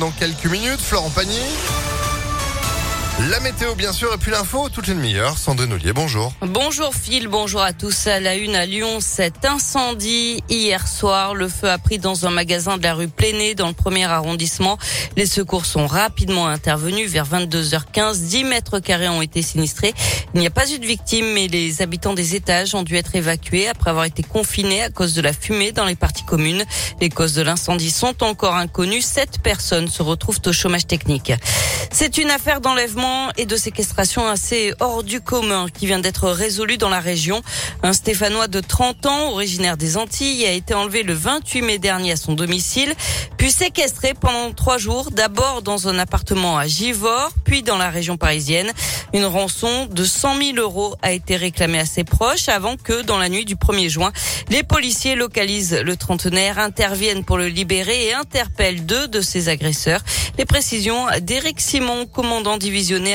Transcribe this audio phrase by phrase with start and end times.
[0.00, 1.38] Dans quelques minutes, Florent Pagny.
[3.18, 5.38] La météo, bien sûr, et puis l'info, toutes les demi-heures.
[5.38, 6.34] Sandrine Ollier, bonjour.
[6.42, 8.08] Bonjour Phil, bonjour à tous.
[8.08, 11.34] À la une à Lyon, cet incendie hier soir.
[11.34, 14.76] Le feu a pris dans un magasin de la rue Plénée, dans le premier arrondissement.
[15.16, 17.10] Les secours sont rapidement intervenus.
[17.10, 19.94] Vers 22h15, 10 mètres carrés ont été sinistrés.
[20.34, 23.14] Il n'y a pas eu de victimes, mais les habitants des étages ont dû être
[23.14, 26.64] évacués après avoir été confinés à cause de la fumée dans les parties communes.
[27.00, 29.00] Les causes de l'incendie sont encore inconnues.
[29.00, 31.32] Sept personnes se retrouvent au chômage technique.
[31.90, 33.05] C'est une affaire d'enlèvement
[33.36, 37.42] et de séquestration assez hors du commun qui vient d'être résolue dans la région.
[37.82, 42.12] Un Stéphanois de 30 ans, originaire des Antilles, a été enlevé le 28 mai dernier
[42.12, 42.94] à son domicile,
[43.36, 48.16] puis séquestré pendant trois jours, d'abord dans un appartement à Givors, puis dans la région
[48.16, 48.72] parisienne.
[49.12, 53.18] Une rançon de 100 000 euros a été réclamée à ses proches avant que, dans
[53.18, 54.12] la nuit du 1er juin,
[54.50, 60.00] les policiers localisent le trentenaire, interviennent pour le libérer et interpellent deux de ses agresseurs.
[60.38, 62.56] Les précisions d'Éric Simon, commandant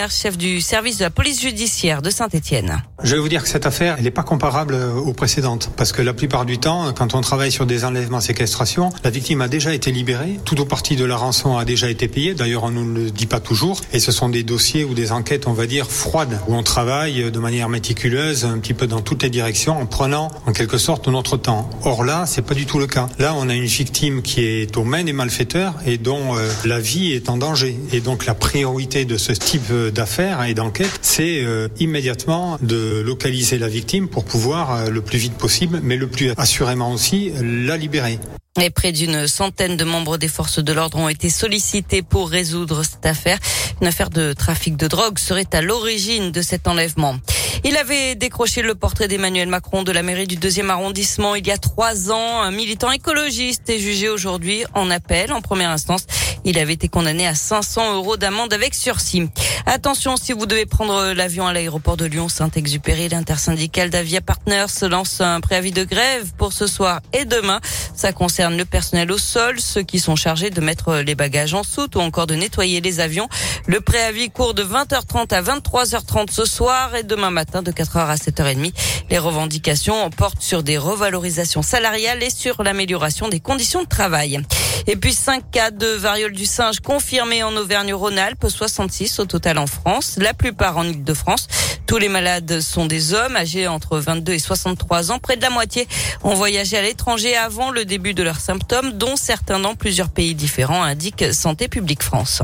[0.09, 2.81] chef du service de la police judiciaire de Saint-Étienne.
[3.03, 5.71] Je vais vous dire que cette affaire, elle n'est pas comparable aux précédentes.
[5.75, 9.41] Parce que la plupart du temps, quand on travaille sur des enlèvements, séquestrations, la victime
[9.41, 10.39] a déjà été libérée.
[10.45, 12.35] Tout au parti de la rançon a déjà été payé.
[12.35, 13.81] D'ailleurs, on ne le dit pas toujours.
[13.91, 17.31] Et ce sont des dossiers ou des enquêtes, on va dire, froides, où on travaille
[17.31, 21.07] de manière méticuleuse, un petit peu dans toutes les directions, en prenant, en quelque sorte,
[21.07, 21.69] notre temps.
[21.83, 23.07] Or là, c'est pas du tout le cas.
[23.17, 26.79] Là, on a une victime qui est aux mains des malfaiteurs et dont euh, la
[26.79, 27.77] vie est en danger.
[27.91, 33.57] Et donc la priorité de ce type d'affaires et d'enquête, c'est euh, immédiatement de localiser
[33.57, 37.77] la victime pour pouvoir euh, le plus vite possible, mais le plus assurément aussi la
[37.77, 38.19] libérer.
[38.59, 42.83] Et près d'une centaine de membres des forces de l'ordre ont été sollicités pour résoudre
[42.83, 43.39] cette affaire.
[43.79, 47.15] Une affaire de trafic de drogue serait à l'origine de cet enlèvement.
[47.63, 51.51] Il avait décroché le portrait d'Emmanuel Macron de la mairie du deuxième arrondissement il y
[51.51, 52.41] a trois ans.
[52.41, 56.07] Un militant écologiste est jugé aujourd'hui en appel en première instance.
[56.43, 59.29] Il avait été condamné à 500 euros d'amende avec sursis.
[59.67, 65.21] Attention, si vous devez prendre l'avion à l'aéroport de Lyon Saint-Exupéry, l'intersyndicale d'Avia Partners lance
[65.21, 67.59] un préavis de grève pour ce soir et demain.
[67.95, 71.61] Ça concerne le personnel au sol, ceux qui sont chargés de mettre les bagages en
[71.61, 73.29] soute ou encore de nettoyer les avions.
[73.67, 78.15] Le préavis court de 20h30 à 23h30 ce soir et demain matin de 4h à
[78.15, 78.71] 7h30.
[79.09, 84.41] Les revendications portent sur des revalorisations salariales et sur l'amélioration des conditions de travail.
[84.87, 89.67] Et puis 5 cas de variole du singe confirmés en Auvergne-Rhône-Alpes, 66 au total en
[89.67, 91.47] France, la plupart en Ile-de-France.
[91.85, 95.19] Tous les malades sont des hommes âgés entre 22 et 63 ans.
[95.19, 95.87] Près de la moitié
[96.23, 100.35] ont voyagé à l'étranger avant le début de leurs symptômes, dont certains dans plusieurs pays
[100.35, 102.41] différents, indique Santé publique France.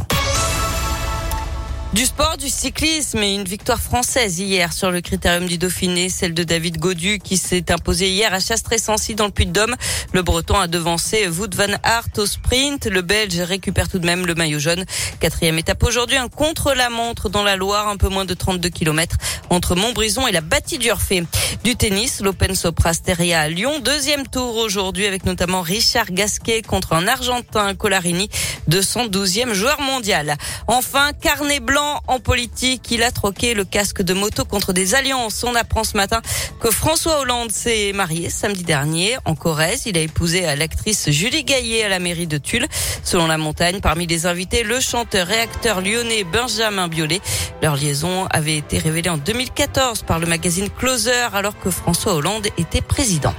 [1.93, 6.33] Du sport, du cyclisme et une victoire française hier sur le critérium du Dauphiné, celle
[6.33, 9.73] de David Godu qui s'est imposé hier à Chastré-Sancy dans le Puy-de-Dôme.
[10.11, 12.87] Le Breton a devancé Wout van Aert au sprint.
[12.87, 14.83] Le Belge récupère tout de même le maillot jaune.
[15.21, 19.15] Quatrième étape aujourd'hui, un contre-la-montre dans la Loire, un peu moins de 32 km
[19.49, 21.23] entre Montbrison et la bâtie d'Urfé.
[21.63, 23.79] Du tennis, l'Open Soprasteria à Lyon.
[23.79, 28.29] Deuxième tour aujourd'hui avec notamment Richard Gasquet contre un Argentin Colarini,
[28.69, 30.35] 212e joueur mondial.
[30.67, 32.91] Enfin, carnet blanc en politique.
[32.91, 35.43] Il a troqué le casque de moto contre des alliances.
[35.43, 36.21] On apprend ce matin
[36.59, 39.83] que François Hollande s'est marié samedi dernier en Corrèze.
[39.85, 42.67] Il a épousé l'actrice Julie Gaillet à la mairie de Tulle.
[43.03, 47.21] Selon la montagne, parmi les invités, le chanteur et acteur lyonnais Benjamin Biolay.
[47.61, 52.47] Leur liaison avait été révélée en 2014 par le magazine Closer alors que François Hollande
[52.57, 53.33] était président.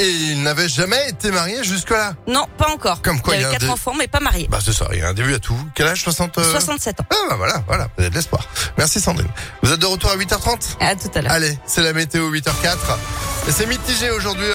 [0.00, 3.02] Et il n'avait jamais été marié jusque-là Non, pas encore.
[3.02, 4.48] Comme quoi, il, y a quatre des- enfants, mais pas mariés.
[4.50, 5.58] Bah c'est ça, il y a un début à tout.
[5.74, 7.04] Quel âge 60 euh 67 ans.
[7.10, 8.48] Ah bah voilà, voilà, vous avez de l'espoir.
[8.78, 9.28] Merci Sandrine.
[9.62, 11.32] Vous êtes de retour à 8h30 À tout à l'heure.
[11.32, 12.76] Allez, c'est la météo 8h04.
[13.48, 14.46] Et c'est mitigé aujourd'hui.